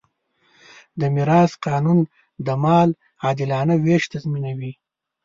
[0.99, 1.99] د میراث قانون
[2.45, 2.89] د مال
[3.25, 4.73] عادلانه وېش تضمینوي.